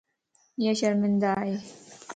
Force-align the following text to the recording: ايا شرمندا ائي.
ايا 0.59 0.71
شرمندا 0.79 1.29
ائي. 1.41 1.55